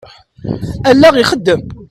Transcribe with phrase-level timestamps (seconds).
[0.89, 1.61] Allaɣ ixeddem.